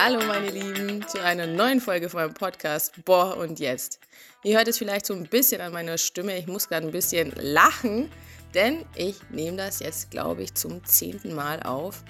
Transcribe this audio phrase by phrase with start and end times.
[0.00, 3.98] Hallo meine Lieben zu einer neuen Folge von meinem Podcast Boah und jetzt.
[4.44, 7.32] Ihr hört es vielleicht so ein bisschen an meiner Stimme, ich muss gerade ein bisschen
[7.34, 8.08] lachen,
[8.54, 12.04] denn ich nehme das jetzt, glaube ich, zum zehnten Mal auf.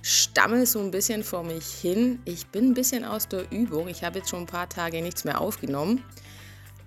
[0.00, 2.22] Stammel so ein bisschen vor mich hin.
[2.24, 3.88] Ich bin ein bisschen aus der Übung.
[3.88, 6.04] Ich habe jetzt schon ein paar Tage nichts mehr aufgenommen.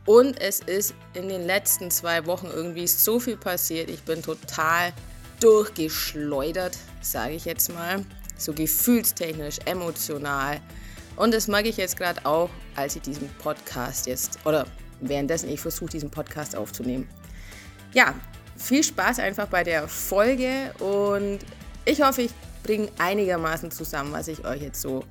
[0.05, 3.89] Und es ist in den letzten zwei Wochen irgendwie so viel passiert.
[3.89, 4.93] Ich bin total
[5.41, 8.05] durchgeschleudert, sage ich jetzt mal.
[8.38, 10.60] So gefühlstechnisch, emotional.
[11.16, 14.66] Und das mag ich jetzt gerade auch, als ich diesen Podcast jetzt, oder
[15.02, 17.09] währenddessen ich versuche, diesen Podcast aufzunehmen.
[17.94, 18.14] Ja,
[18.55, 21.40] viel Spaß einfach bei der Folge und
[21.86, 22.31] ich hoffe, ich
[22.64, 25.04] bringe einigermaßen zusammen, was ich euch jetzt so,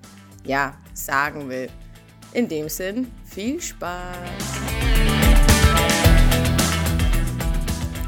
[0.45, 1.69] ja, sagen will.
[2.33, 4.17] In dem Sinn, viel Spaß!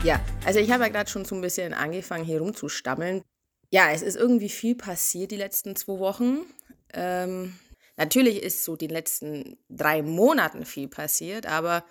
[0.05, 3.23] Ja, also ich habe ja gerade schon so ein bisschen angefangen, hier rumzustammeln.
[3.71, 6.41] Ja, es ist irgendwie viel passiert die letzten zwei Wochen.
[6.95, 7.59] Ähm,
[7.97, 11.85] natürlich ist so die letzten drei Monaten viel passiert, aber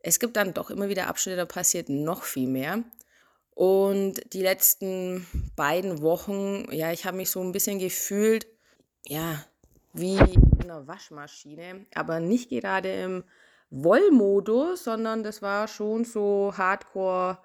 [0.00, 2.82] es gibt dann doch immer wieder Abschnitte, da passiert noch viel mehr.
[3.54, 8.46] Und die letzten beiden Wochen, ja, ich habe mich so ein bisschen gefühlt,
[9.06, 9.44] ja,
[9.92, 13.24] wie in einer Waschmaschine, aber nicht gerade im
[13.70, 17.38] Wollmodus, sondern das war schon so Hardcore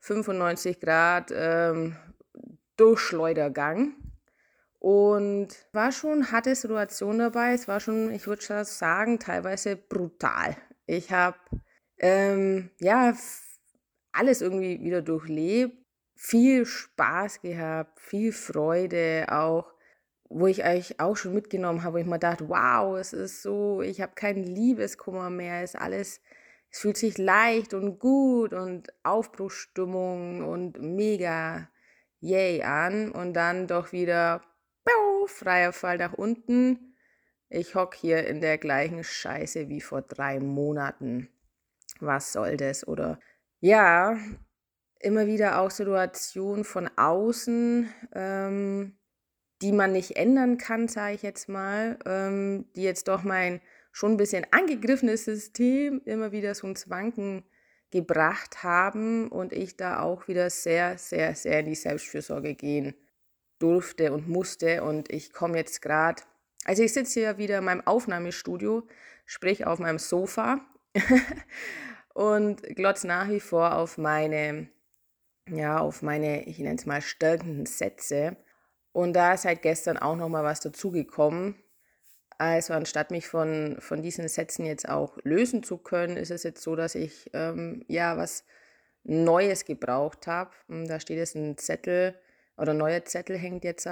[0.00, 1.96] 95 Grad ähm,
[2.76, 3.94] Durchschleudergang.
[4.78, 7.54] Und war schon harte Situation dabei.
[7.54, 10.56] Es war schon, ich würde sagen, teilweise brutal.
[10.86, 11.38] Ich habe
[11.98, 13.14] ähm, ja
[14.12, 15.76] alles irgendwie wieder durchlebt,
[16.14, 19.72] viel Spaß gehabt, viel Freude auch,
[20.28, 23.82] wo ich euch auch schon mitgenommen habe, wo ich mir dachte, wow, es ist so,
[23.82, 26.20] ich habe keinen Liebeskummer mehr, es ist alles,
[26.70, 31.68] es fühlt sich leicht und gut und Aufbruchsstimmung und mega
[32.26, 34.42] yay an und dann doch wieder
[34.84, 36.96] piu, freier Fall nach unten.
[37.48, 41.28] Ich hock hier in der gleichen Scheiße wie vor drei Monaten.
[42.00, 42.86] Was soll das?
[42.86, 43.20] Oder
[43.60, 44.18] ja,
[44.98, 48.98] immer wieder auch Situationen von außen, ähm,
[49.62, 53.60] die man nicht ändern kann, sage ich jetzt mal, ähm, die jetzt doch mein
[53.92, 57.44] schon ein bisschen angegriffenes System immer wieder so ins Wanken
[57.96, 62.94] gebracht haben und ich da auch wieder sehr, sehr, sehr in die Selbstfürsorge gehen
[63.58, 64.82] durfte und musste.
[64.82, 66.22] Und ich komme jetzt gerade,
[66.64, 68.86] also ich sitze hier wieder in meinem Aufnahmestudio,
[69.24, 70.60] sprich auf meinem Sofa
[72.14, 74.68] und glotze nach wie vor auf meine,
[75.48, 78.36] ja, auf meine, ich nenne es mal, stärkenden Sätze.
[78.92, 81.56] Und da ist seit gestern auch noch mal was dazugekommen.
[82.38, 86.62] Also anstatt mich von, von diesen Sätzen jetzt auch lösen zu können, ist es jetzt
[86.62, 88.44] so, dass ich ähm, ja was
[89.04, 90.50] Neues gebraucht habe.
[90.68, 92.14] Hm, da steht jetzt ein Zettel
[92.56, 93.88] oder ein neuer Zettel hängt jetzt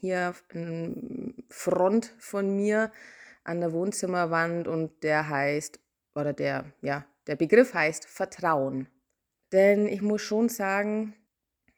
[0.00, 2.92] hier in Front von mir
[3.44, 5.80] an der Wohnzimmerwand und der heißt,
[6.14, 8.88] oder der, ja, der Begriff heißt Vertrauen.
[9.52, 11.14] Denn ich muss schon sagen,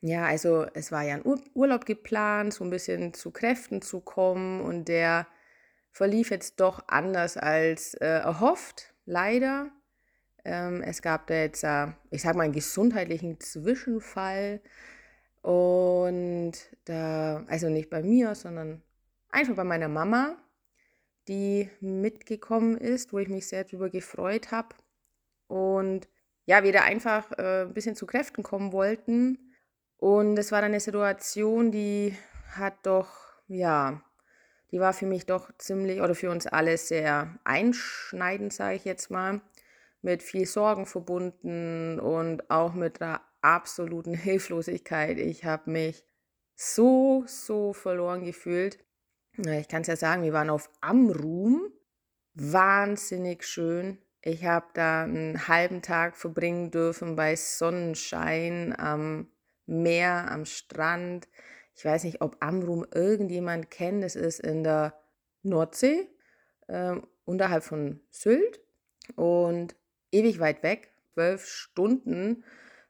[0.01, 4.01] ja, also es war ja ein Ur Urlaub geplant, so ein bisschen zu Kräften zu
[4.01, 5.27] kommen und der
[5.95, 9.71] verlief jetzt doch anders als äh, erhofft, leider.
[10.45, 14.61] Ähm, es gab da jetzt, äh, ich sag mal, einen gesundheitlichen Zwischenfall.
[15.41, 16.53] Und
[16.85, 18.83] da, also nicht bei mir, sondern
[19.31, 20.37] einfach bei meiner Mama,
[21.29, 24.75] die mitgekommen ist, wo ich mich sehr darüber gefreut habe.
[25.47, 26.09] Und
[26.45, 29.55] ja, wir da einfach äh, ein bisschen zu Kräften kommen wollten.
[29.97, 32.17] Und es war dann eine Situation, die
[32.51, 33.11] hat doch,
[33.47, 34.03] ja,
[34.75, 39.09] die war für mich doch ziemlich oder für uns alle sehr einschneidend, sage ich jetzt
[39.09, 39.41] mal,
[40.03, 45.19] mit viel Sorgen verbunden und auch mit der absoluten Hilflosigkeit.
[45.19, 46.05] Ich habe mich
[46.57, 48.81] so, so verloren gefühlt.
[49.37, 51.71] Ich kann es ja sagen, wir waren auf Amrum,
[52.35, 53.99] wahnsinnig schön.
[54.23, 59.29] Ich habe da einen halben Tag verbringen dürfen bei Sonnenschein am
[59.67, 61.29] Meer, am Strand.
[61.75, 64.05] Ich weiß nicht, ob Amrum irgendjemand kennt.
[64.05, 64.95] Es ist in der
[65.43, 66.09] Nordsee,
[66.69, 68.61] äh, unterhalb von Sylt
[69.17, 69.75] und
[70.13, 72.45] ewig weit weg, zwölf Stunden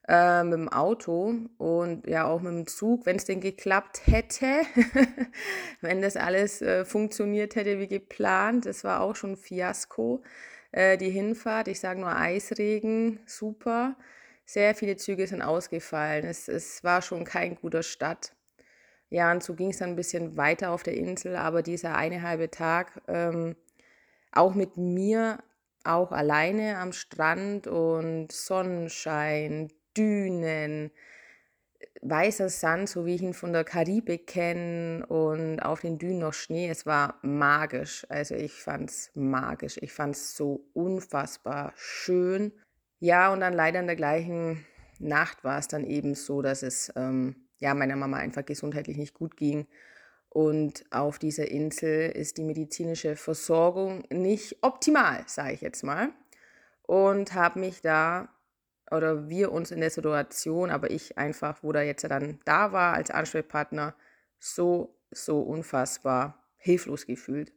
[0.09, 4.47] äh, mit dem Auto und ja auch mit dem Zug, wenn es denn geklappt hätte,
[5.81, 8.67] wenn das alles äh, funktioniert hätte wie geplant.
[8.67, 10.23] Das war auch schon ein Fiasko.
[10.73, 13.97] Äh, die Hinfahrt, ich sage nur Eisregen, super.
[14.45, 16.27] Sehr viele Züge sind ausgefallen.
[16.27, 18.35] Es, es war schon kein guter Start.
[19.15, 22.23] Ja, und so ging es dann ein bisschen weiter auf der Insel, aber dieser eine
[22.23, 23.55] halbe Tag ähm,
[24.33, 25.39] auch mit mir,
[25.85, 30.91] auch alleine am Strand und Sonnenschein, Dünen,
[32.03, 36.35] weißer Sand, so wie ich ihn von der Karibik kenne und auf den Dünen noch
[36.35, 36.69] Schnee.
[36.69, 38.05] Es war magisch.
[38.09, 39.77] Also ich fand es magisch.
[39.81, 42.51] Ich fand es so unfassbar schön.
[42.99, 44.67] Ja, und dann leider in der gleichen
[44.99, 49.15] Nacht war es dann eben so, dass es ähm, ja meiner Mama einfach gesundheitlich nicht
[49.15, 49.67] gut ging.
[50.29, 56.11] Und auf dieser Insel ist die medizinische Versorgung nicht optimal, sage ich jetzt mal.
[56.83, 58.29] Und habe mich da
[58.91, 62.95] oder wir uns in der Situation, aber ich einfach, wo da jetzt dann da war
[62.95, 63.95] als Ansprechpartner,
[64.39, 67.53] so, so unfassbar hilflos gefühlt.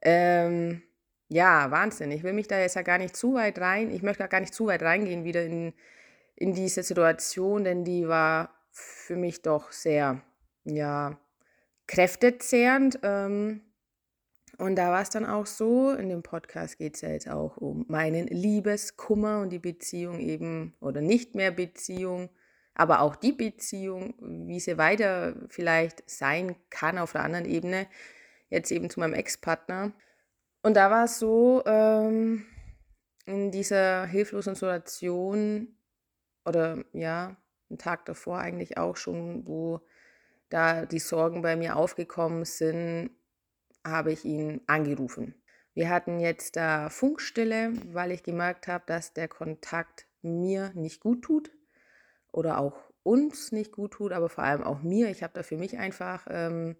[0.00, 0.82] Ähm,
[1.28, 2.10] ja, Wahnsinn.
[2.10, 4.54] Ich will mich da jetzt ja gar nicht zu weit rein, ich möchte gar nicht
[4.54, 5.74] zu weit reingehen wieder in,
[6.36, 10.20] in diese Situation, denn die war für mich doch sehr,
[10.64, 11.18] ja,
[11.86, 12.98] kräftezehrend.
[13.02, 13.62] Ähm,
[14.58, 17.56] und da war es dann auch so, in dem Podcast geht es ja jetzt auch
[17.56, 22.30] um meinen Liebeskummer und die Beziehung eben, oder nicht mehr Beziehung,
[22.74, 24.14] aber auch die Beziehung,
[24.46, 27.86] wie sie weiter vielleicht sein kann auf der anderen Ebene,
[28.50, 29.92] jetzt eben zu meinem Ex-Partner.
[30.62, 32.46] Und da war es so, ähm,
[33.26, 35.76] in dieser hilflosen Situation,
[36.44, 37.36] oder ja,
[37.74, 39.80] einen Tag davor eigentlich auch schon, wo
[40.48, 43.10] da die Sorgen bei mir aufgekommen sind,
[43.84, 45.34] habe ich ihn angerufen.
[45.74, 51.22] Wir hatten jetzt da Funkstille, weil ich gemerkt habe, dass der Kontakt mir nicht gut
[51.22, 51.50] tut
[52.30, 55.10] oder auch uns nicht gut tut, aber vor allem auch mir.
[55.10, 56.76] Ich habe da für mich einfach ähm,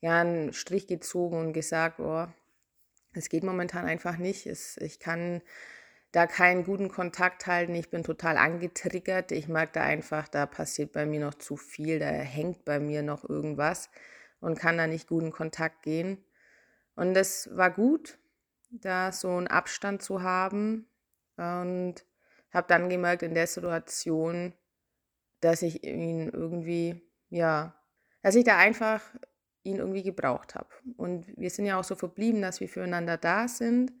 [0.00, 2.26] ja, einen Strich gezogen und gesagt, oh,
[3.14, 4.46] es geht momentan einfach nicht.
[4.46, 5.40] Es, ich kann
[6.12, 7.74] da keinen guten Kontakt halten.
[7.74, 9.32] Ich bin total angetriggert.
[9.32, 13.02] Ich merke da einfach, da passiert bei mir noch zu viel, da hängt bei mir
[13.02, 13.90] noch irgendwas
[14.40, 16.24] und kann da nicht guten Kontakt gehen.
[16.94, 18.18] Und es war gut,
[18.70, 20.86] da so einen Abstand zu haben
[21.36, 21.94] und
[22.50, 24.54] habe dann gemerkt in der Situation,
[25.40, 27.74] dass ich ihn irgendwie, ja,
[28.22, 29.02] dass ich da einfach
[29.62, 30.68] ihn irgendwie gebraucht habe.
[30.96, 33.92] Und wir sind ja auch so verblieben, dass wir füreinander da sind.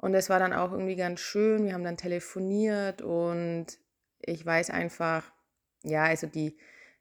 [0.00, 1.66] Und es war dann auch irgendwie ganz schön.
[1.66, 3.66] Wir haben dann telefoniert und
[4.20, 5.30] ich weiß einfach,
[5.82, 6.56] ja, also die,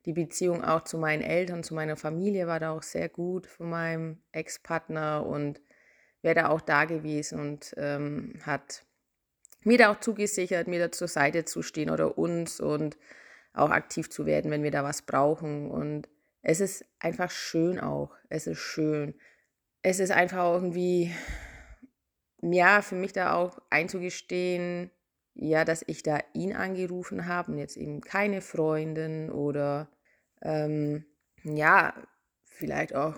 [0.05, 3.69] die Beziehung auch zu meinen Eltern, zu meiner Familie war da auch sehr gut von
[3.69, 5.61] meinem Ex-Partner und
[6.21, 8.83] wäre da auch da gewesen und ähm, hat
[9.63, 12.97] mir da auch zugesichert, mir da zur Seite zu stehen oder uns und
[13.53, 15.71] auch aktiv zu werden, wenn wir da was brauchen.
[15.71, 16.09] Und
[16.41, 18.11] es ist einfach schön auch.
[18.27, 19.15] Es ist schön.
[19.81, 21.13] Es ist einfach irgendwie,
[22.41, 24.91] ja, für mich da auch einzugestehen,
[25.33, 29.89] ja, dass ich da ihn angerufen habe und jetzt eben keine Freundin oder
[30.41, 31.05] ähm,
[31.43, 31.93] ja,
[32.45, 33.15] vielleicht auch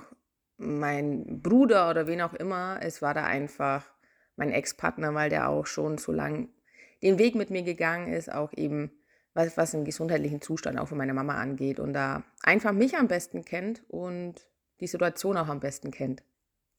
[0.57, 2.79] mein Bruder oder wen auch immer.
[2.81, 3.91] Es war da einfach
[4.35, 6.49] mein Ex-Partner, weil der auch schon so lang
[7.01, 8.91] den Weg mit mir gegangen ist, auch eben
[9.33, 13.07] was, was den gesundheitlichen Zustand auch von meiner Mama angeht und da einfach mich am
[13.07, 14.47] besten kennt und
[14.79, 16.23] die Situation auch am besten kennt.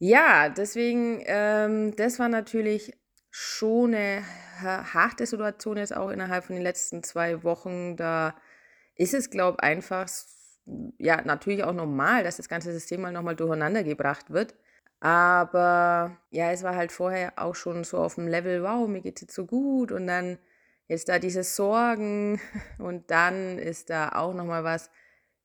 [0.05, 2.93] Ja, deswegen, ähm, das war natürlich
[3.31, 4.25] schon eine
[4.59, 7.97] harte Situation jetzt auch innerhalb von den letzten zwei Wochen.
[7.97, 8.35] Da
[8.97, 10.09] ist es, glaube ich, einfach,
[10.99, 14.57] ja, natürlich auch normal, dass das ganze System mal nochmal durcheinander gebracht wird.
[14.99, 19.19] Aber ja, es war halt vorher auch schon so auf dem Level, wow, mir geht
[19.19, 20.37] es jetzt so gut und dann
[20.89, 22.41] jetzt da diese Sorgen
[22.79, 24.91] und dann ist da auch nochmal was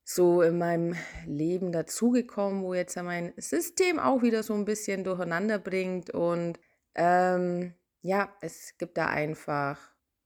[0.10, 0.96] so in meinem
[1.26, 6.58] Leben dazugekommen, wo jetzt ja mein System auch wieder so ein bisschen durcheinander bringt und
[6.96, 9.78] ähm, ja, es gibt da einfach,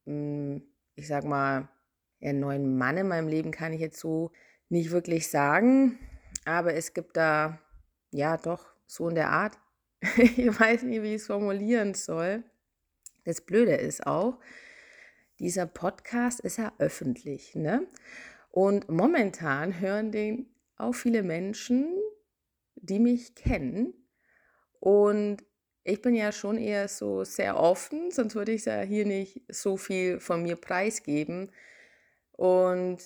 [0.05, 0.61] hm,
[0.93, 1.67] ich sag mal,
[2.21, 4.31] einen neuen Mann in meinem Leben kann ich jetzt so
[4.69, 5.97] nicht wirklich sagen,
[6.45, 7.59] aber es gibt da,
[8.11, 9.57] ja, doch, so in der Art.
[10.17, 12.43] ich weiß nicht, wie ich es formulieren soll.
[13.25, 14.37] Das Blöde ist auch,
[15.39, 17.87] dieser Podcast ist ja öffentlich, ne?
[18.51, 21.97] Und momentan hören den auch viele Menschen,
[22.75, 23.93] die mich kennen.
[24.79, 25.43] Und
[25.83, 29.77] ich bin ja schon eher so sehr offen, sonst würde ich ja hier nicht so
[29.77, 31.51] viel von mir preisgeben.
[32.33, 32.99] Und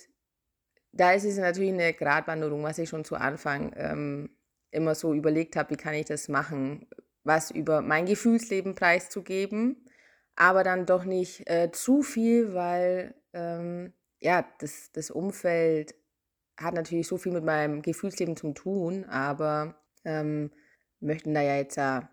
[0.92, 4.30] da ist es natürlich eine Gratwanderung, was ich schon zu Anfang ähm,
[4.70, 6.86] immer so überlegt habe, wie kann ich das machen,
[7.22, 9.88] was über mein Gefühlsleben preiszugeben,
[10.36, 15.94] aber dann doch nicht äh, zu viel, weil ähm, ja, das, das Umfeld
[16.56, 20.50] hat natürlich so viel mit meinem Gefühlsleben zu tun, aber ähm,
[21.00, 22.08] möchten da ja jetzt ja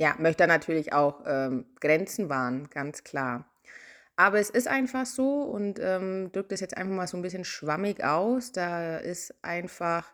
[0.00, 3.44] ja, möchte natürlich auch ähm, Grenzen wahren, ganz klar.
[4.16, 7.44] Aber es ist einfach so und ähm, drückt es jetzt einfach mal so ein bisschen
[7.44, 8.50] schwammig aus.
[8.50, 10.10] Da ist einfach,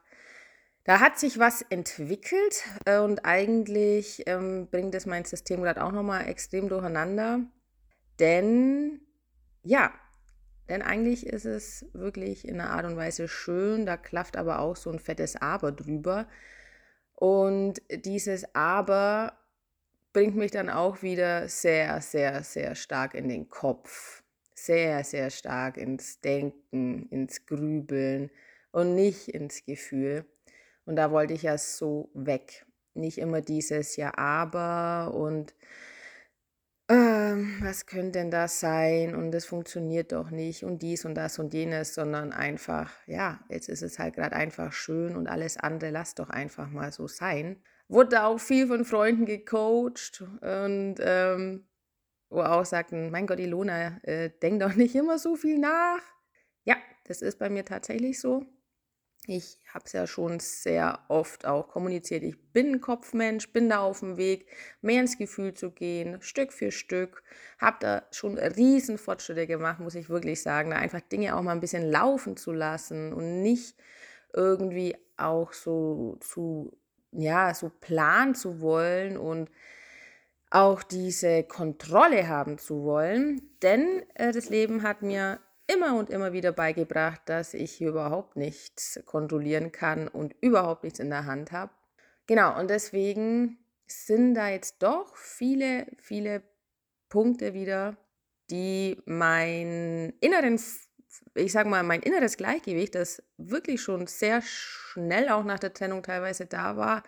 [0.82, 5.92] da hat sich was entwickelt äh, und eigentlich ähm, bringt es mein System gerade auch
[5.92, 7.42] nochmal extrem durcheinander.
[8.18, 9.00] Denn
[9.62, 9.92] ja,
[10.68, 14.76] Denn eigentlich ist es wirklich in einer Art und Weise schön, da klafft aber auch
[14.76, 16.26] so ein fettes Aber drüber.
[17.14, 19.38] Und dieses Aber
[20.12, 24.22] bringt mich dann auch wieder sehr, sehr, sehr stark in den Kopf.
[24.54, 28.30] Sehr, sehr stark ins Denken, ins Grübeln
[28.72, 30.24] und nicht ins Gefühl.
[30.86, 32.64] Und da wollte ich ja so weg.
[32.94, 35.54] Nicht immer dieses Ja, aber und
[37.26, 41.38] ähm, was könnte denn das sein und das funktioniert doch nicht und dies und das
[41.38, 45.90] und jenes, sondern einfach, ja, jetzt ist es halt gerade einfach schön und alles andere
[45.90, 47.62] lass doch einfach mal so sein.
[47.88, 51.68] Wurde auch viel von Freunden gecoacht und ähm,
[52.28, 56.02] wo auch sagten, mein Gott, Ilona, äh, denk doch nicht immer so viel nach.
[56.64, 58.44] Ja, das ist bei mir tatsächlich so.
[59.28, 62.22] Ich habe es ja schon sehr oft auch kommuniziert.
[62.22, 64.46] Ich bin ein Kopfmensch, bin da auf dem Weg,
[64.82, 67.24] mehr ins Gefühl zu gehen, Stück für Stück.
[67.58, 70.70] Habe da schon riesen Fortschritte gemacht, muss ich wirklich sagen.
[70.70, 73.76] Da einfach Dinge auch mal ein bisschen laufen zu lassen und nicht
[74.32, 76.78] irgendwie auch so zu,
[77.10, 79.50] ja, so planen zu wollen und
[80.50, 83.42] auch diese Kontrolle haben zu wollen.
[83.62, 88.36] Denn äh, das Leben hat mir immer und immer wieder beigebracht, dass ich hier überhaupt
[88.36, 91.72] nichts kontrollieren kann und überhaupt nichts in der Hand habe.
[92.26, 96.42] Genau, und deswegen sind da jetzt doch viele, viele
[97.08, 97.96] Punkte wieder,
[98.50, 100.60] die mein inneren,
[101.34, 106.02] ich sag mal, mein inneres Gleichgewicht, das wirklich schon sehr schnell auch nach der Trennung
[106.02, 107.02] teilweise da war,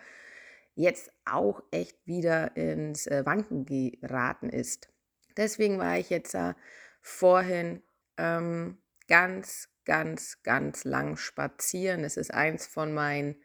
[0.75, 4.89] jetzt auch echt wieder ins äh, Wanken geraten ist.
[5.35, 6.53] Deswegen war ich jetzt äh,
[7.01, 7.81] vorhin
[8.19, 12.03] ähm, ganz, ganz, ganz lang spazieren.
[12.03, 13.37] Es ist eins von meinen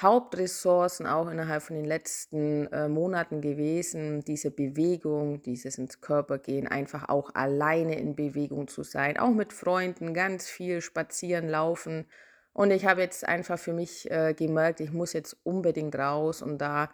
[0.00, 6.66] Hauptressourcen auch innerhalb von den letzten äh, Monaten gewesen, diese Bewegung, dieses ins Körper gehen,
[6.66, 12.06] einfach auch alleine in Bewegung zu sein, auch mit Freunden, ganz viel spazieren, laufen.
[12.52, 16.58] Und ich habe jetzt einfach für mich äh, gemerkt, ich muss jetzt unbedingt raus und
[16.58, 16.90] da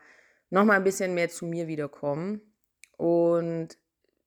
[0.51, 2.41] nochmal ein bisschen mehr zu mir wiederkommen.
[2.97, 3.79] Und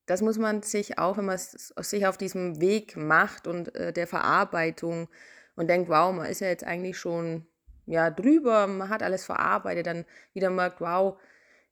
[0.10, 4.08] das muss man sich auch, wenn man sich auf diesem Weg macht und äh, der
[4.08, 5.08] Verarbeitung
[5.56, 7.46] und denkt, wow, man ist ja jetzt eigentlich schon
[7.86, 11.20] ja, drüber, man hat alles verarbeitet, dann wieder merkt, wow,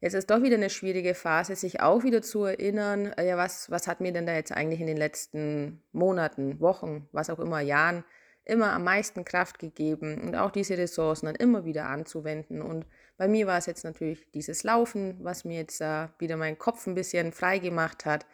[0.02, 3.72] jetzt ist doch wieder eine schwierige Phase, sich auch wieder zu erinnern, äh, ja, was,
[3.72, 7.62] was hat mir denn da jetzt eigentlich in den letzten Monaten, Wochen, was auch immer,
[7.62, 8.04] Jahren
[8.48, 12.62] immer am meisten Kraft gegeben und auch diese Ressourcen dann immer wieder anzuwenden.
[12.62, 12.86] Und
[13.18, 16.88] bei mir war es jetzt natürlich dieses Laufen, was mir jetzt äh, wieder meinen Kopf
[16.88, 18.26] ein bisschen frei gemacht hat,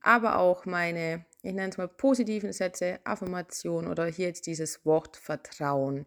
[0.00, 5.16] aber auch meine, ich nenne es mal positiven Sätze, Affirmation oder hier jetzt dieses Wort
[5.16, 6.06] Vertrauen.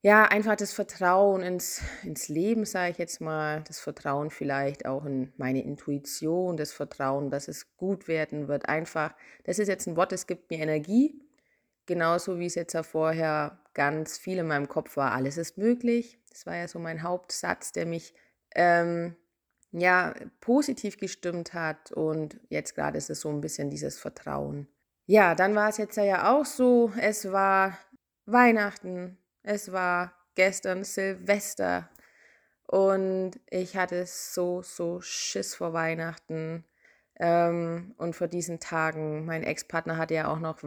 [0.00, 5.04] Ja, einfach das Vertrauen ins, ins Leben, sage ich jetzt mal, das Vertrauen vielleicht auch
[5.04, 8.68] in meine Intuition, das Vertrauen, dass es gut werden wird.
[8.68, 9.14] Einfach,
[9.44, 11.20] das ist jetzt ein Wort, das gibt mir Energie,
[11.88, 16.20] Genauso wie es jetzt ja vorher ganz viel in meinem Kopf war, alles ist möglich.
[16.28, 18.12] Das war ja so mein Hauptsatz, der mich
[18.54, 19.16] ähm,
[19.72, 21.90] ja positiv gestimmt hat.
[21.90, 24.68] Und jetzt gerade ist es so ein bisschen dieses Vertrauen.
[25.06, 27.78] Ja, dann war es jetzt ja auch so, es war
[28.26, 31.88] Weihnachten, es war gestern Silvester
[32.66, 36.66] und ich hatte so, so Schiss vor Weihnachten.
[37.18, 40.58] Ähm, und vor diesen Tagen, mein Ex-Partner hatte ja auch noch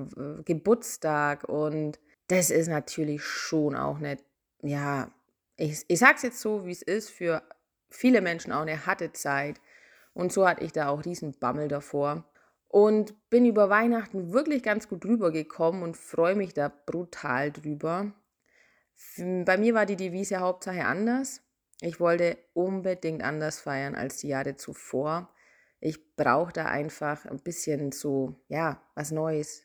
[0.46, 4.24] Geburtstag und das ist natürlich schon auch nicht,
[4.62, 5.12] ja,
[5.58, 7.44] ich, ich sag's jetzt so, wie es ist, für
[7.90, 9.62] viele Menschen auch eine harte Zeit.
[10.14, 12.26] Und so hatte ich da auch diesen Bammel davor.
[12.68, 18.14] Und bin über Weihnachten wirklich ganz gut drüber gekommen und freue mich da brutal drüber.
[19.18, 21.42] Bei mir war die Devise Hauptsache anders.
[21.82, 25.30] Ich wollte unbedingt anders feiern als die Jahre zuvor.
[25.82, 29.64] Ich brauche da einfach ein bisschen so, ja, was Neues,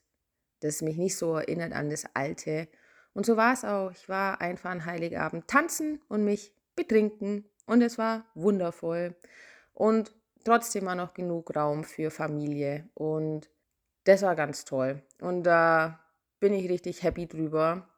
[0.61, 2.69] das mich nicht so erinnert an das Alte.
[3.13, 3.91] Und so war es auch.
[3.93, 7.45] Ich war einfach an Heiligabend tanzen und mich betrinken.
[7.67, 9.15] Und es war wundervoll.
[9.75, 10.13] Und
[10.45, 12.89] trotzdem war noch genug Raum für Familie.
[12.95, 13.51] Und
[14.05, 15.03] das war ganz toll.
[15.21, 16.01] Und da
[16.41, 17.89] bin ich richtig happy drüber,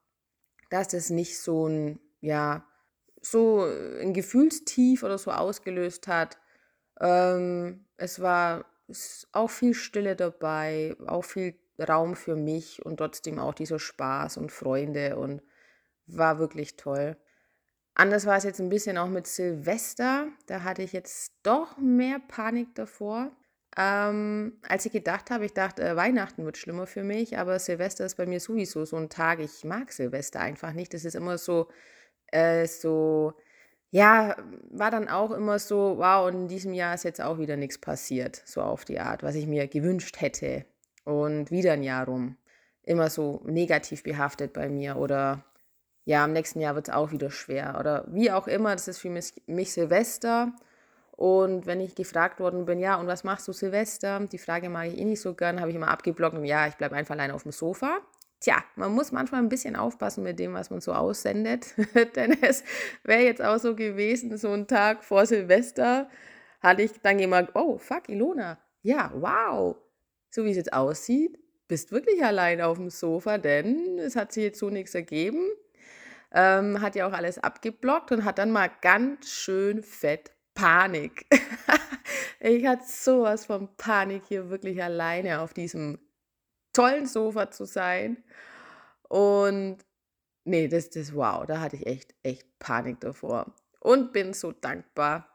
[0.71, 2.67] dass das nicht so ein, ja,
[3.21, 6.39] so ein Gefühlstief oder so ausgelöst hat,
[7.01, 8.65] ähm, es war
[9.33, 14.51] auch viel Stille dabei, auch viel Raum für mich und trotzdem auch dieser Spaß und
[14.51, 15.43] Freunde und
[16.07, 17.17] war wirklich toll.
[17.95, 20.29] Anders war es jetzt ein bisschen auch mit Silvester.
[20.47, 23.33] Da hatte ich jetzt doch mehr Panik davor,
[23.77, 25.45] ähm, als ich gedacht habe.
[25.45, 28.97] Ich dachte, äh, Weihnachten wird schlimmer für mich, aber Silvester ist bei mir sowieso so
[28.97, 29.41] ein Tag.
[29.41, 30.95] Ich mag Silvester einfach nicht.
[30.95, 31.69] Das ist immer so,
[32.29, 33.35] äh, so
[33.91, 34.37] ja,
[34.71, 37.79] war dann auch immer so, wow, und in diesem Jahr ist jetzt auch wieder nichts
[37.79, 40.65] passiert, so auf die Art, was ich mir gewünscht hätte.
[41.05, 42.37] Und wieder ein Jahr rum.
[42.83, 45.45] immer so negativ behaftet bei mir oder
[46.05, 48.99] ja, im nächsten Jahr wird es auch wieder schwer oder wie auch immer, das ist
[48.99, 50.53] für mich, mich Silvester.
[51.13, 54.21] Und wenn ich gefragt worden bin, ja, und was machst du Silvester?
[54.21, 56.77] Die Frage mag ich eh nicht so gern, habe ich immer abgeblockt und ja, ich
[56.77, 57.99] bleibe einfach alleine auf dem Sofa.
[58.41, 61.75] Tja, man muss manchmal ein bisschen aufpassen mit dem, was man so aussendet,
[62.17, 62.63] denn es
[63.03, 66.09] wäre jetzt auch so gewesen, so ein Tag vor Silvester
[66.61, 69.77] hatte ich dann gemerkt, oh, fuck, Ilona, ja, wow,
[70.31, 74.45] so wie es jetzt aussieht, bist wirklich allein auf dem Sofa, denn es hat sich
[74.45, 75.45] jetzt so nichts ergeben.
[76.31, 81.27] Ähm, hat ja auch alles abgeblockt und hat dann mal ganz schön fett Panik.
[82.41, 85.99] ich hatte sowas von Panik, hier wirklich alleine auf diesem
[86.79, 88.23] tollen Sofa zu sein.
[89.09, 89.79] Und
[90.45, 93.53] nee, das, das, wow, da hatte ich echt, echt Panik davor.
[93.81, 95.29] Und bin so dankbar,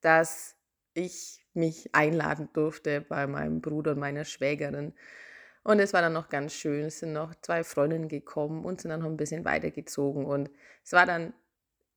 [0.00, 0.56] dass
[0.94, 4.92] ich mich einladen durfte bei meinem Bruder und meiner Schwägerin.
[5.62, 6.86] Und es war dann noch ganz schön.
[6.86, 10.24] Es sind noch zwei Freundinnen gekommen und sind dann noch ein bisschen weitergezogen.
[10.24, 10.50] Und
[10.82, 11.34] es war dann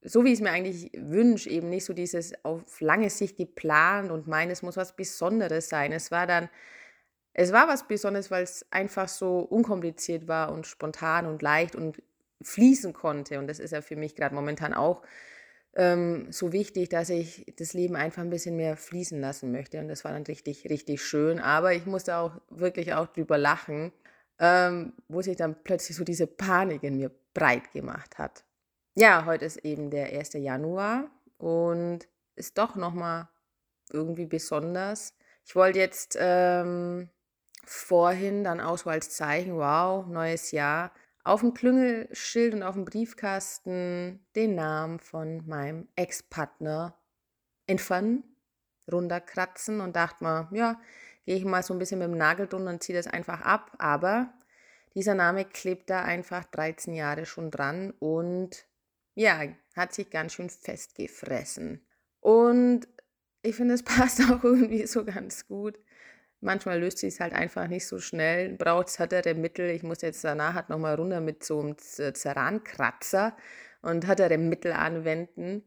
[0.04, 4.12] so, wie ich es mir eigentlich wünsche, eben nicht so dieses auf lange Sicht geplant
[4.12, 5.94] und mein, es muss was Besonderes sein.
[5.94, 6.50] Es war dann,
[7.34, 12.02] es war was Besonderes, weil es einfach so unkompliziert war und spontan und leicht und
[12.42, 13.40] fließen konnte.
[13.40, 15.02] Und das ist ja für mich gerade momentan auch
[15.76, 19.80] ähm, so wichtig, dass ich das Leben einfach ein bisschen mehr fließen lassen möchte.
[19.80, 21.40] Und das war dann richtig, richtig schön.
[21.40, 23.92] Aber ich musste auch wirklich auch drüber lachen,
[24.40, 28.44] ähm, wo sich dann plötzlich so diese Panik in mir breit gemacht hat.
[28.96, 30.34] Ja, heute ist eben der 1.
[30.34, 33.28] Januar und ist doch nochmal
[33.92, 35.16] irgendwie besonders.
[35.46, 37.10] Ich wollte jetzt ähm,
[37.66, 40.92] vorhin dann auch so als Zeichen, wow, neues Jahr,
[41.24, 46.98] auf dem Klüngelschild und auf dem Briefkasten den Namen von meinem Ex-Partner
[47.66, 48.24] entfernen,
[48.92, 50.82] runterkratzen und dachte mal, ja,
[51.26, 53.72] gehe ich mal so ein bisschen mit dem Nagel drunter und ziehe das einfach ab.
[53.78, 54.34] Aber
[54.96, 58.66] dieser Name klebt da einfach 13 Jahre schon dran und
[59.16, 59.42] ja,
[59.76, 61.86] hat sich ganz schön festgefressen.
[62.20, 62.88] Und
[63.42, 65.80] ich finde, es passt auch irgendwie so ganz gut
[66.44, 69.70] Manchmal löst sich es halt einfach nicht so schnell, braucht es härtere Mittel.
[69.70, 73.36] Ich muss jetzt danach halt nochmal runter mit so einem Zerankratzer
[73.82, 75.64] und härtere Mittel anwenden.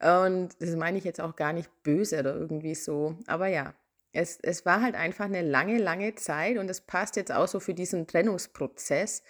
[0.00, 3.16] Und das meine ich jetzt auch gar nicht böse oder irgendwie so.
[3.26, 3.74] Aber ja,
[4.12, 7.60] es, es war halt einfach eine lange, lange Zeit und es passt jetzt auch so
[7.60, 9.22] für diesen Trennungsprozess.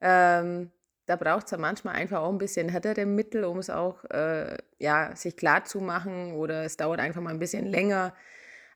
[0.00, 0.70] Ähm,
[1.06, 4.56] da braucht es ja manchmal einfach auch ein bisschen härtere Mittel, um es auch äh,
[4.78, 8.14] ja, sich klar zu machen oder es dauert einfach mal ein bisschen länger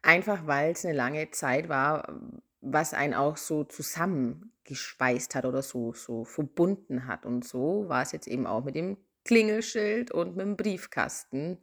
[0.02, 2.20] Einfach weil es eine lange Zeit war,
[2.60, 7.26] was einen auch so zusammengeschweißt hat oder so, so verbunden hat.
[7.26, 11.58] Und so war es jetzt eben auch mit dem Klingelschild und mit dem Briefkasten.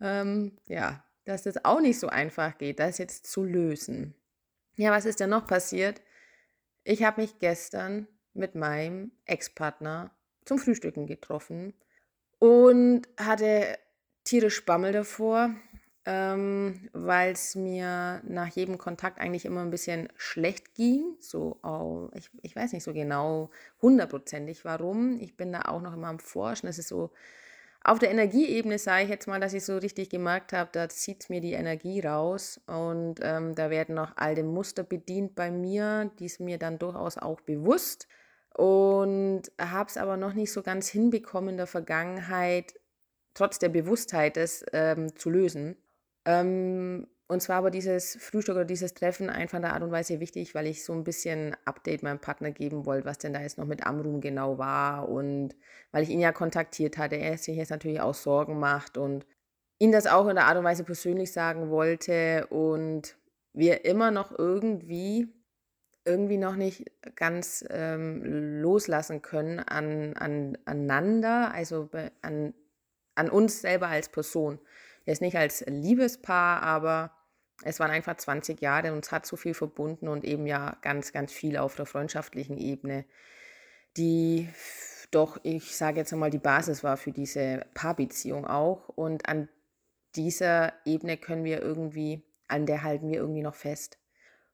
[0.00, 4.14] Ähm, ja, dass das auch nicht so einfach geht, das jetzt zu lösen.
[4.76, 6.02] Ja, was ist denn noch passiert?
[6.84, 10.10] Ich habe mich gestern mit meinem Ex-Partner
[10.44, 11.74] zum Frühstücken getroffen
[12.38, 13.78] und hatte
[14.24, 15.54] tierisch Bammel davor
[16.04, 21.16] ähm, weil es mir nach jedem Kontakt eigentlich immer ein bisschen schlecht ging.
[21.20, 25.18] So, oh, ich, ich weiß nicht so genau hundertprozentig warum.
[25.20, 26.68] Ich bin da auch noch immer am Forschen.
[26.68, 27.10] Es ist so,
[27.84, 31.28] auf der Energieebene sage ich jetzt mal, dass ich so richtig gemerkt habe, da zieht
[31.30, 36.26] mir die Energie raus und ähm, da werden noch alte Muster bedient bei mir, die
[36.26, 38.06] ist mir dann durchaus auch bewusst
[38.54, 42.74] und habe es aber noch nicht so ganz hinbekommen in der Vergangenheit,
[43.34, 45.76] trotz der Bewusstheit, das ähm, zu lösen.
[46.24, 50.20] Ähm, und zwar aber dieses Frühstück oder dieses Treffen einfach in der Art und Weise
[50.20, 53.56] wichtig, weil ich so ein bisschen Update meinem Partner geben wollte, was denn da jetzt
[53.56, 55.56] noch mit Amrum genau war und
[55.92, 59.24] weil ich ihn ja kontaktiert hatte, er sich jetzt natürlich auch Sorgen macht und
[59.78, 63.16] ihn das auch in der Art und Weise persönlich sagen wollte und
[63.54, 65.28] wir immer noch irgendwie
[66.04, 71.88] irgendwie noch nicht ganz ähm, loslassen können an, an, aneinander, also
[72.22, 72.54] an,
[73.14, 74.58] an uns selber als Person.
[75.04, 77.12] Jetzt nicht als Liebespaar, aber
[77.64, 81.12] es waren einfach 20 Jahre und uns hat so viel verbunden und eben ja ganz,
[81.12, 83.04] ganz viel auf der freundschaftlichen Ebene,
[83.96, 84.48] die
[85.12, 88.88] doch, ich sage jetzt einmal, die Basis war für diese Paarbeziehung auch.
[88.88, 89.48] Und an
[90.16, 93.98] dieser Ebene können wir irgendwie, an der halten wir irgendwie noch fest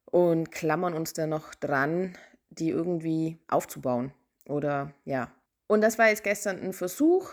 [0.05, 2.17] und klammern uns da noch dran,
[2.49, 4.13] die irgendwie aufzubauen.
[4.47, 5.31] Oder ja.
[5.67, 7.31] Und das war jetzt gestern ein Versuch,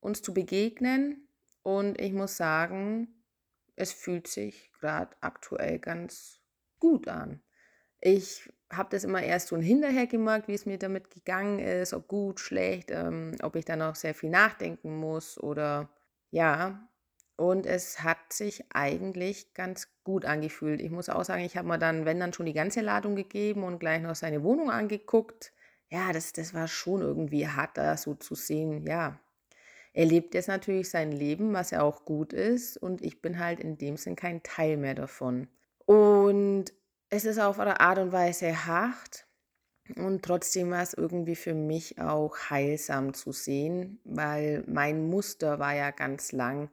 [0.00, 1.25] uns zu begegnen,
[1.66, 3.08] und ich muss sagen,
[3.74, 6.40] es fühlt sich gerade aktuell ganz
[6.78, 7.42] gut an.
[8.00, 12.06] Ich habe das immer erst so hinterher gemerkt, wie es mir damit gegangen ist, ob
[12.06, 15.88] gut, schlecht, ähm, ob ich da noch sehr viel nachdenken muss oder
[16.30, 16.88] ja.
[17.34, 20.80] und es hat sich eigentlich ganz gut angefühlt.
[20.80, 23.64] Ich muss auch sagen, ich habe mir dann, wenn dann schon die ganze Ladung gegeben
[23.64, 25.52] und gleich noch seine Wohnung angeguckt.
[25.88, 28.86] Ja, das, das war schon irgendwie hart, da so zu sehen.
[28.86, 29.18] Ja,
[29.96, 32.76] er lebt jetzt natürlich sein Leben, was ja auch gut ist.
[32.76, 35.48] Und ich bin halt in dem Sinn kein Teil mehr davon.
[35.86, 36.66] Und
[37.08, 39.26] es ist auf eine Art und Weise hart.
[39.96, 45.74] Und trotzdem war es irgendwie für mich auch heilsam zu sehen, weil mein Muster war
[45.74, 46.68] ja ganz lang,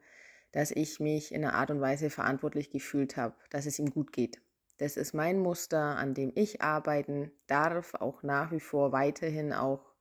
[0.52, 4.12] dass ich mich in einer Art und Weise verantwortlich gefühlt habe, dass es ihm gut
[4.12, 4.42] geht.
[4.80, 9.93] Das ist mein Muster, an dem ich arbeiten darf, auch nach wie vor weiterhin auch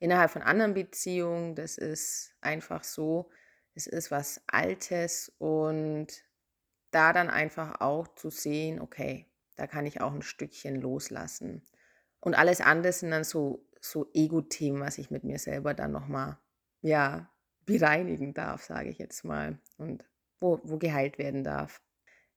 [0.00, 1.54] innerhalb von anderen Beziehungen.
[1.54, 3.30] Das ist einfach so.
[3.74, 6.08] Es ist was Altes und
[6.90, 11.62] da dann einfach auch zu sehen, okay, da kann ich auch ein Stückchen loslassen.
[12.18, 16.38] Und alles andere sind dann so, so Ego-Themen, was ich mit mir selber dann nochmal,
[16.82, 17.30] ja,
[17.64, 20.04] bereinigen darf, sage ich jetzt mal, und
[20.40, 21.80] wo, wo geheilt werden darf.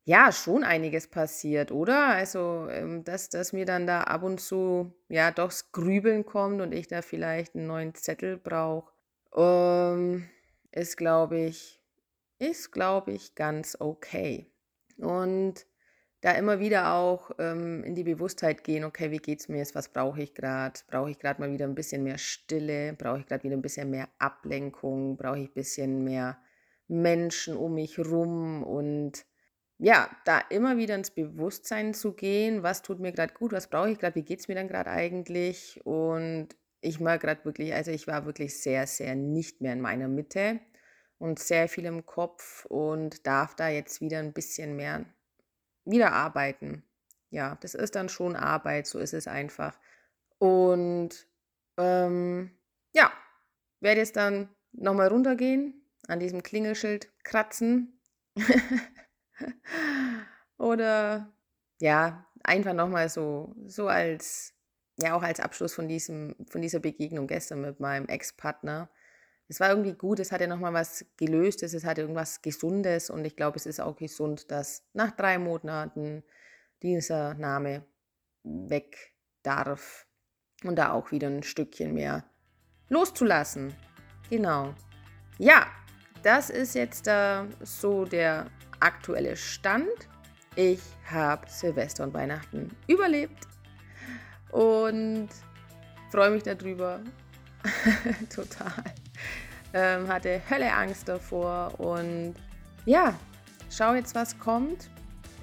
[0.06, 2.08] Ja, schon einiges passiert, oder?
[2.08, 6.60] Also, ähm, dass, dass mir dann da ab und zu ja doch das Grübeln kommt
[6.62, 8.92] und ich da vielleicht einen neuen Zettel brauche,
[9.36, 10.30] ähm,
[10.74, 11.82] ist, glaube ich,
[12.38, 14.52] ist, glaube ich, ganz okay.
[14.98, 15.66] Und
[16.20, 19.76] da immer wieder auch ähm, in die Bewusstheit gehen, okay, wie geht es mir jetzt,
[19.76, 20.80] was brauche ich gerade?
[20.88, 22.94] Brauche ich gerade mal wieder ein bisschen mehr Stille?
[22.94, 25.16] Brauche ich gerade wieder ein bisschen mehr Ablenkung?
[25.16, 26.38] Brauche ich ein bisschen mehr
[26.90, 28.64] Menschen um mich rum?
[28.64, 29.26] Und
[29.78, 33.90] ja, da immer wieder ins Bewusstsein zu gehen, was tut mir gerade gut, was brauche
[33.90, 35.82] ich gerade, wie geht es mir dann gerade eigentlich?
[35.84, 36.50] Und
[36.82, 40.60] ich war gerade wirklich, also ich war wirklich sehr, sehr nicht mehr in meiner Mitte
[41.18, 45.06] und sehr viel im Kopf und darf da jetzt wieder ein bisschen mehr
[45.86, 46.84] wieder arbeiten.
[47.30, 49.78] Ja, das ist dann schon Arbeit, so ist es einfach.
[50.38, 51.28] Und
[51.78, 52.52] ähm,
[52.94, 53.12] ja,
[53.80, 58.00] werde jetzt dann nochmal runtergehen, an diesem Klingelschild kratzen.
[60.58, 61.32] Oder
[61.80, 64.54] ja, einfach nochmal so, so als,
[64.98, 68.90] ja, auch als Abschluss von, diesem, von dieser Begegnung gestern mit meinem Ex-Partner.
[69.48, 73.36] Es war irgendwie gut, es hatte nochmal was Gelöstes, es hatte irgendwas Gesundes und ich
[73.36, 76.24] glaube, es ist auch gesund, dass nach drei Monaten
[76.82, 77.86] dieser Name
[78.44, 80.08] weg darf
[80.64, 82.26] und da auch wieder ein Stückchen mehr
[82.90, 83.74] loszulassen.
[84.30, 84.74] Genau.
[85.38, 85.68] Ja,
[86.24, 88.48] das ist jetzt äh, so der
[88.84, 89.88] aktuelle Stand.
[90.56, 93.48] Ich habe Silvester und Weihnachten überlebt
[94.52, 95.30] und
[96.12, 97.00] freue mich darüber.
[98.36, 98.84] Total.
[99.74, 102.36] Ähm, hatte Hölle Angst davor und
[102.86, 103.18] ja,
[103.72, 104.90] schau jetzt, was kommt.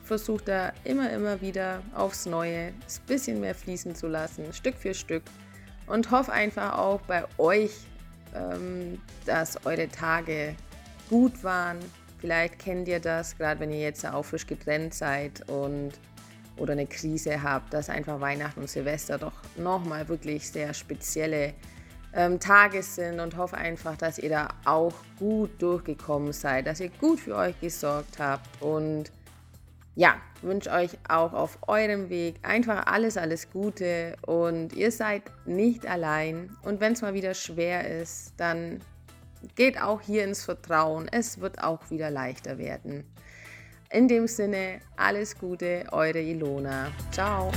[0.04, 2.74] Versuche da immer, immer wieder aufs Neue ein
[3.06, 5.22] bisschen mehr fließen zu lassen, Stück für Stück.
[5.86, 7.72] Und hoffe einfach auch bei euch,
[8.34, 10.54] ähm, dass eure Tage
[11.08, 11.78] gut waren,
[12.20, 15.92] Vielleicht kennt ihr das, gerade wenn ihr jetzt auch frisch getrennt seid und
[16.56, 21.54] oder eine Krise habt, dass einfach Weihnachten und Silvester doch nochmal wirklich sehr spezielle
[22.12, 26.90] ähm, Tage sind und hoffe einfach, dass ihr da auch gut durchgekommen seid, dass ihr
[27.00, 29.10] gut für euch gesorgt habt und
[29.96, 35.86] ja, wünsche euch auch auf eurem Weg einfach alles, alles Gute und ihr seid nicht
[35.86, 38.80] allein und wenn es mal wieder schwer ist, dann
[39.54, 41.08] geht auch hier ins Vertrauen.
[41.10, 43.04] Es wird auch wieder leichter werden.
[43.90, 46.92] In dem Sinne, alles Gute, eure Ilona.
[47.10, 47.50] Ciao.